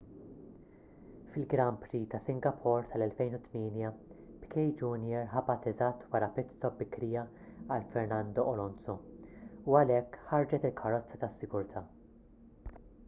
[1.33, 3.99] fil-grand prix ta' singapore tal-2008
[4.45, 7.25] piquet jr ħabat eżatt wara pit stop bikrija
[7.77, 11.85] għal fernando alonso u għalhekk ħarġet il-karozza tas-sigurtà